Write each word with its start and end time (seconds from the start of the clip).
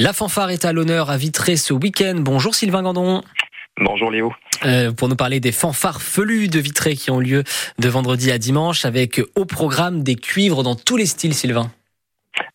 La 0.00 0.14
fanfare 0.14 0.48
est 0.48 0.64
à 0.64 0.72
l'honneur 0.72 1.10
à 1.10 1.18
Vitré 1.18 1.56
ce 1.56 1.74
week-end. 1.74 2.14
Bonjour 2.16 2.54
Sylvain 2.54 2.82
Gandon. 2.82 3.20
Bonjour 3.76 4.10
Léo. 4.10 4.32
Euh, 4.64 4.92
pour 4.92 5.10
nous 5.10 5.14
parler 5.14 5.40
des 5.40 5.52
fanfares 5.52 6.00
felus 6.00 6.48
de 6.48 6.58
Vitré 6.58 6.94
qui 6.94 7.10
ont 7.10 7.20
lieu 7.20 7.44
de 7.78 7.88
vendredi 7.90 8.32
à 8.32 8.38
dimanche 8.38 8.86
avec 8.86 9.20
au 9.36 9.44
programme 9.44 10.02
des 10.02 10.14
cuivres 10.14 10.62
dans 10.62 10.74
tous 10.74 10.96
les 10.96 11.04
styles 11.04 11.34
Sylvain. 11.34 11.70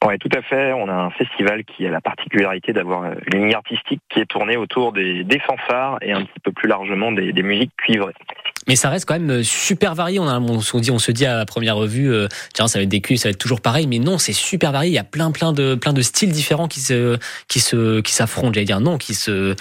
Oui, 0.03 0.17
tout 0.17 0.29
à 0.35 0.41
fait. 0.41 0.73
On 0.73 0.89
a 0.89 0.93
un 0.93 1.11
festival 1.11 1.63
qui 1.65 1.85
a 1.85 1.91
la 1.91 2.01
particularité 2.01 2.73
d'avoir 2.73 3.11
une 3.31 3.43
ligne 3.43 3.53
artistique 3.53 4.01
qui 4.09 4.21
est 4.21 4.25
tournée 4.25 4.57
autour 4.57 4.91
des, 4.91 5.23
fanfares 5.45 5.99
et 6.01 6.13
un 6.13 6.23
petit 6.23 6.39
peu 6.43 6.51
plus 6.51 6.67
largement 6.67 7.11
des, 7.11 7.43
musiques 7.43 7.75
cuivrées. 7.77 8.15
Mais 8.67 8.75
ça 8.75 8.89
reste 8.89 9.05
quand 9.05 9.19
même 9.19 9.43
super 9.43 9.95
varié. 9.95 10.19
On, 10.19 10.61
se 10.61 11.11
dit, 11.11 11.25
à 11.25 11.37
la 11.37 11.45
première 11.45 11.75
revue, 11.75 12.11
euh, 12.11 12.27
tiens, 12.53 12.67
ça 12.67 12.79
va 12.79 12.83
être 12.83 12.89
des 12.89 13.01
cuivres, 13.01 13.21
ça 13.21 13.29
va 13.29 13.31
être 13.31 13.37
toujours 13.37 13.61
pareil. 13.61 13.87
Mais 13.87 13.99
non, 13.99 14.17
c'est 14.17 14.33
super 14.33 14.71
varié. 14.71 14.91
Il 14.91 14.95
y 14.95 14.99
a 14.99 15.03
plein, 15.03 15.31
plein 15.31 15.53
de, 15.53 15.75
plein 15.75 15.93
de 15.93 16.01
styles 16.01 16.31
différents 16.31 16.67
qui 16.67 16.79
se, 16.79 17.17
qui 17.47 17.59
se, 17.59 18.01
qui 18.01 18.13
s'affrontent. 18.13 18.53
J'allais 18.53 18.65
dire 18.65 18.79
non, 18.79 18.97
qui 18.97 19.13
se, 19.13 19.55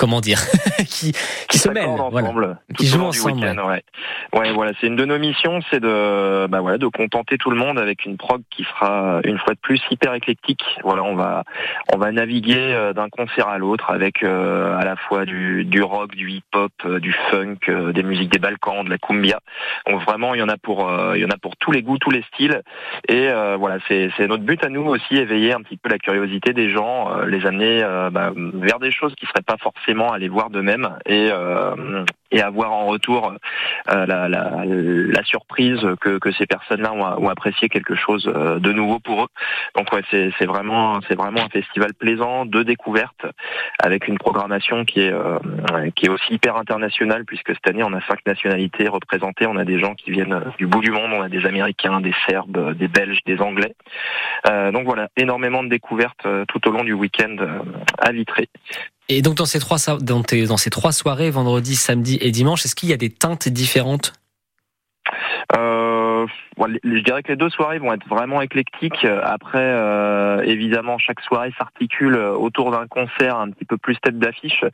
comment 0.00 0.22
dire, 0.22 0.38
qui, 0.78 1.12
qui 1.46 1.58
se 1.58 1.68
mêlent, 1.68 1.84
ensemble, 1.84 2.58
qui 2.78 2.86
jouent 2.86 3.02
ensemble. 3.02 3.44
Ouais. 3.44 3.82
ouais. 4.32 4.52
voilà, 4.54 4.72
c'est 4.80 4.86
une 4.86 4.96
de 4.96 5.04
nos 5.04 5.18
missions, 5.18 5.60
c'est 5.70 5.78
de, 5.78 6.46
bah 6.46 6.60
voilà, 6.60 6.78
de 6.78 6.86
contenter 6.86 7.36
tout 7.36 7.50
le 7.50 7.56
monde 7.58 7.78
avec 7.78 8.06
une 8.06 8.16
prog 8.16 8.40
qui 8.50 8.64
fera 8.64 9.20
une 9.24 9.36
fois 9.36 9.52
de 9.52 9.58
plus 9.58 9.78
hyper 9.90 10.14
éclectique. 10.14 10.64
Voilà, 10.84 11.02
on 11.02 11.14
va, 11.16 11.44
on 11.92 11.98
va 11.98 12.10
naviguer 12.12 12.56
euh, 12.56 12.94
d'un 12.94 13.10
concert 13.10 13.48
à 13.48 13.58
l'autre 13.58 13.90
avec 13.90 14.22
euh, 14.22 14.74
à 14.78 14.86
la 14.86 14.96
fois 14.96 15.26
du, 15.26 15.66
du 15.66 15.82
rock, 15.82 16.14
du 16.16 16.30
hip-hop, 16.30 16.72
euh, 16.86 16.98
du 16.98 17.12
funk, 17.30 17.58
des 17.92 18.02
musiques 18.02 18.32
des 18.32 18.38
Balkans, 18.38 18.82
de 18.82 18.88
la 18.88 18.96
cumbia. 18.96 19.40
Donc 19.86 20.00
vraiment, 20.04 20.32
il 20.34 20.40
y 20.40 20.42
en 20.42 20.48
a 20.48 20.56
pour, 20.56 20.90
il 21.14 21.20
y 21.20 21.26
en 21.26 21.30
a 21.30 21.36
pour 21.36 21.58
tous 21.58 21.72
les 21.72 21.82
goûts, 21.82 21.98
tous 21.98 22.10
les 22.10 22.22
styles. 22.32 22.62
Et 23.06 23.28
voilà, 23.58 23.76
c'est, 23.86 24.10
c'est 24.16 24.26
notre 24.26 24.44
but 24.44 24.64
à 24.64 24.70
nous 24.70 24.86
aussi, 24.86 25.16
éveiller 25.16 25.52
un 25.52 25.60
petit 25.60 25.76
peu 25.76 25.90
la 25.90 25.98
curiosité 25.98 26.54
des 26.54 26.70
gens, 26.70 27.14
les 27.26 27.44
amener 27.44 27.82
bah, 28.10 28.32
vers 28.54 28.78
des 28.78 28.90
choses 28.90 29.14
qui 29.16 29.26
seraient 29.26 29.42
pas 29.42 29.56
forcément 29.58 29.89
aller 30.12 30.28
voir 30.28 30.50
d'eux-mêmes 30.50 30.98
et, 31.06 31.28
euh, 31.32 32.04
et 32.30 32.42
avoir 32.42 32.72
en 32.72 32.86
retour 32.86 33.32
euh, 33.90 34.06
la, 34.06 34.28
la, 34.28 34.64
la, 34.64 35.24
surprise 35.24 35.80
que, 36.00 36.18
que 36.18 36.32
ces 36.32 36.46
personnes-là 36.46 36.92
ont, 36.92 37.24
ont, 37.24 37.28
apprécié 37.28 37.68
quelque 37.68 37.94
chose 37.94 38.30
euh, 38.34 38.58
de 38.58 38.72
nouveau 38.72 38.98
pour 38.98 39.24
eux. 39.24 39.28
Donc 39.76 39.92
ouais, 39.92 40.02
c'est 40.10 40.46
vraiment 40.46 41.00
c'est 41.08 41.14
vraiment 41.14 41.42
un 41.44 41.48
festival 41.48 41.94
plaisant 41.94 42.46
de 42.46 42.62
découverte 42.62 43.26
avec 43.78 44.08
une 44.08 44.18
programmation 44.18 44.84
qui 44.84 45.00
est 45.00 45.14
qui 45.94 46.06
est 46.06 46.08
aussi 46.08 46.34
hyper 46.34 46.56
internationale 46.56 47.24
puisque 47.24 47.52
cette 47.54 47.66
année 47.68 47.82
on 47.82 47.92
a 47.92 48.00
cinq 48.06 48.24
nationalités 48.26 48.88
représentées. 48.88 49.46
On 49.46 49.56
a 49.56 49.64
des 49.64 49.78
gens 49.78 49.94
qui 49.94 50.10
viennent 50.10 50.40
du 50.58 50.66
bout 50.66 50.80
du 50.80 50.90
monde, 50.90 51.10
on 51.12 51.22
a 51.22 51.28
des 51.28 51.46
Américains, 51.46 52.00
des 52.00 52.14
Serbes, 52.26 52.74
des 52.76 52.88
Belges, 52.88 53.20
des 53.26 53.40
Anglais. 53.40 53.74
donc 54.44 54.84
voilà, 54.84 55.08
énormément 55.16 55.62
de 55.62 55.68
découvertes 55.68 56.26
tout 56.48 56.68
au 56.68 56.72
long 56.72 56.84
du 56.84 56.92
week-end 56.92 57.36
à 57.98 58.12
Vitré. 58.12 58.48
Et 59.12 59.22
donc 59.22 59.34
dans 59.34 59.44
ces 59.44 59.58
trois 59.58 59.78
dans 60.00 60.56
ces 60.56 60.70
trois 60.70 60.92
soirées, 60.92 61.30
vendredi, 61.30 61.74
samedi 61.74 62.19
et 62.20 62.30
dimanche, 62.30 62.64
est-ce 62.64 62.74
qu'il 62.74 62.88
y 62.88 62.92
a 62.92 62.96
des 62.96 63.10
teintes 63.10 63.48
différentes 63.48 64.12
euh, 65.56 66.26
je 66.58 66.98
dirais 67.00 67.22
que 67.22 67.28
les 67.32 67.36
deux 67.36 67.50
soirées 67.50 67.78
vont 67.78 67.92
être 67.92 68.06
vraiment 68.06 68.40
éclectiques. 68.40 69.04
Après, 69.04 69.58
euh, 69.58 70.42
évidemment, 70.42 70.98
chaque 70.98 71.20
soirée 71.20 71.52
s'articule 71.58 72.16
autour 72.16 72.70
d'un 72.70 72.86
concert 72.86 73.36
un 73.36 73.50
petit 73.50 73.64
peu 73.64 73.76
plus 73.76 73.96
tête 74.00 74.18
d'affiche. 74.18 74.64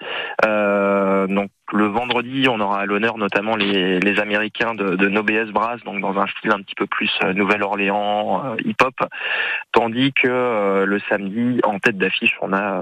Euh, 0.45 1.27
donc 1.27 1.51
le 1.73 1.87
vendredi, 1.87 2.47
on 2.49 2.61
aura 2.61 2.81
à 2.81 2.87
l'honneur 2.87 3.19
notamment 3.19 3.57
les, 3.57 4.21
Américains 4.21 4.75
de, 4.75 4.97
de 4.97 5.51
Brass, 5.53 5.81
donc 5.85 6.01
dans 6.01 6.17
un 6.19 6.27
style 6.27 6.53
un 6.53 6.63
petit 6.63 6.75
peu 6.75 6.87
plus 6.87 7.11
euh, 7.23 7.33
Nouvelle-Orléans, 7.33 8.43
euh, 8.45 8.57
hip-hop, 8.65 8.95
tandis 9.73 10.13
que 10.13 10.29
euh, 10.29 10.87
le 10.87 11.01
samedi, 11.09 11.61
en 11.65 11.79
tête 11.79 11.99
d'affiche, 11.99 12.37
on 12.41 12.53
a 12.53 12.81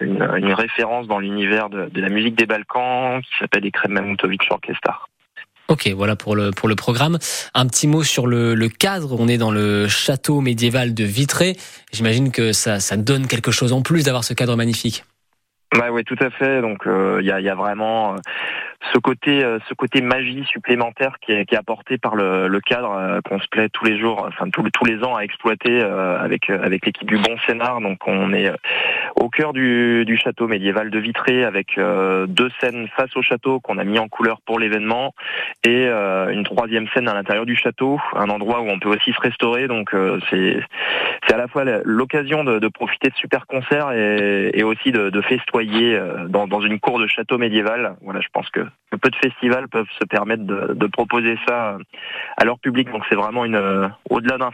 une, 0.00 0.22
référence 0.54 1.08
dans 1.08 1.18
l'univers 1.18 1.68
de, 1.68 1.90
la 1.94 2.08
musique 2.08 2.36
des 2.36 2.46
Balkans 2.46 3.20
qui 3.22 3.38
s'appelle 3.38 3.66
Ekrem 3.66 3.92
Mamutovic 3.92 4.42
Orchestra. 4.50 5.00
Ok, 5.68 5.88
voilà 5.96 6.14
pour 6.14 6.36
le 6.36 6.74
programme. 6.74 7.18
Un 7.54 7.66
petit 7.66 7.88
mot 7.88 8.02
sur 8.02 8.26
le, 8.26 8.68
cadre. 8.68 9.16
On 9.18 9.28
est 9.28 9.38
dans 9.38 9.50
le 9.50 9.88
château 9.88 10.40
médiéval 10.40 10.94
de 10.94 11.04
Vitré. 11.04 11.56
J'imagine 11.92 12.30
que 12.30 12.52
ça 12.52 12.96
donne 12.96 13.26
quelque 13.26 13.50
chose 13.50 13.72
en 13.72 13.82
plus 13.82 14.04
d'avoir 14.04 14.24
ce 14.24 14.34
cadre 14.34 14.56
magnifique. 14.56 15.04
Bah 15.78 15.88
oui, 15.90 16.04
tout 16.04 16.16
à 16.20 16.30
fait. 16.30 16.60
Donc 16.60 16.82
il 16.86 17.26
y, 17.26 17.30
a, 17.32 17.40
y, 17.40 17.48
a, 17.48 17.54
vraiment 17.54 18.16
ce 18.92 18.98
côté, 18.98 19.42
euh, 19.42 19.58
ce 19.68 19.74
côté 19.74 20.02
magie 20.02 20.44
supplémentaire 20.44 21.16
qui 21.20 21.32
est, 21.32 21.46
qui 21.46 21.54
est 21.54 21.58
apporté 21.58 21.98
par 21.98 22.14
le, 22.14 22.48
le 22.48 22.60
cadre 22.60 22.92
euh, 22.92 23.20
qu'on 23.22 23.38
se 23.38 23.48
plaît 23.48 23.68
tous 23.68 23.84
les 23.84 23.98
jours, 23.98 24.24
enfin 24.28 24.50
tous, 24.50 24.62
tous 24.70 24.84
les 24.84 25.02
ans 25.02 25.16
à 25.16 25.22
exploiter 25.22 25.82
euh, 25.82 26.18
avec 26.20 26.50
avec 26.50 26.84
l'équipe 26.86 27.08
du 27.08 27.18
Bon 27.18 27.36
Scénar. 27.46 27.80
Donc 27.80 28.06
on 28.06 28.32
est 28.32 28.50
au 29.16 29.28
cœur 29.28 29.52
du, 29.52 30.04
du 30.04 30.16
château 30.16 30.48
médiéval 30.48 30.90
de 30.90 30.98
Vitré 30.98 31.44
avec 31.44 31.76
deux 31.76 32.50
scènes 32.60 32.88
face 32.96 33.16
au 33.16 33.22
château 33.22 33.60
qu'on 33.60 33.78
a 33.78 33.84
mis 33.84 33.98
en 33.98 34.08
couleur 34.08 34.40
pour 34.44 34.58
l'événement 34.58 35.14
et 35.64 35.86
une 35.86 36.44
troisième 36.44 36.88
scène 36.88 37.08
à 37.08 37.14
l'intérieur 37.14 37.46
du 37.46 37.56
château, 37.56 37.98
un 38.14 38.28
endroit 38.28 38.60
où 38.60 38.68
on 38.68 38.78
peut 38.78 38.88
aussi 38.88 39.12
se 39.12 39.20
restaurer. 39.20 39.68
Donc 39.68 39.94
c'est 40.30 40.60
c'est 41.26 41.34
à 41.34 41.38
la 41.38 41.48
fois 41.48 41.64
l'occasion 41.84 42.44
de, 42.44 42.58
de, 42.58 42.68
profiter 42.68 43.08
de 43.08 43.14
super 43.14 43.46
concerts 43.46 43.92
et, 43.92 44.50
et 44.52 44.62
aussi 44.62 44.92
de, 44.92 45.10
de 45.10 45.20
festoyer 45.22 45.98
dans, 46.28 46.46
dans 46.46 46.60
une 46.60 46.80
cour 46.80 46.98
de 46.98 47.06
château 47.06 47.38
médiéval. 47.38 47.96
Voilà, 48.02 48.20
je 48.20 48.28
pense 48.32 48.50
que 48.50 48.66
peu 48.98 49.10
de 49.10 49.16
festivals 49.16 49.68
peuvent 49.68 49.88
se 49.98 50.04
permettre 50.04 50.44
de, 50.44 50.86
proposer 50.86 51.36
ça 51.46 51.76
à 52.36 52.44
leur 52.44 52.58
public. 52.58 52.90
Donc 52.90 53.02
c'est 53.08 53.14
vraiment 53.14 53.44
une, 53.44 53.56
euh, 53.56 53.88
au-delà 54.10 54.38
d'un, 54.38 54.50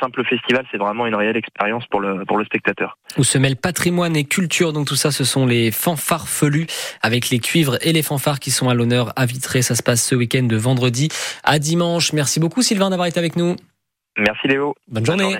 simple 0.00 0.24
festival, 0.24 0.64
c'est 0.70 0.78
vraiment 0.78 1.06
une 1.06 1.14
réelle 1.14 1.36
expérience 1.36 1.86
pour 1.86 2.00
le, 2.00 2.24
pour 2.24 2.38
le 2.38 2.44
spectateur. 2.44 2.98
Où 3.16 3.24
se 3.24 3.38
mêlent 3.38 3.56
patrimoine 3.56 3.95
et 4.04 4.24
culture. 4.24 4.72
Donc 4.72 4.86
tout 4.86 4.96
ça, 4.96 5.10
ce 5.10 5.24
sont 5.24 5.46
les 5.46 5.70
fanfares 5.70 6.28
felus 6.28 6.66
avec 7.02 7.30
les 7.30 7.38
cuivres 7.38 7.78
et 7.80 7.92
les 7.92 8.02
fanfares 8.02 8.40
qui 8.40 8.50
sont 8.50 8.68
à 8.68 8.74
l'honneur 8.74 9.12
à 9.16 9.26
Vitré. 9.26 9.62
Ça 9.62 9.74
se 9.74 9.82
passe 9.82 10.04
ce 10.04 10.14
week-end 10.14 10.44
de 10.44 10.56
vendredi 10.56 11.08
à 11.44 11.58
dimanche. 11.58 12.12
Merci 12.12 12.40
beaucoup 12.40 12.62
Sylvain 12.62 12.90
d'avoir 12.90 13.08
été 13.08 13.18
avec 13.18 13.36
nous. 13.36 13.56
Merci 14.18 14.48
Léo. 14.48 14.74
Bonne 14.88 15.06
journée. 15.06 15.38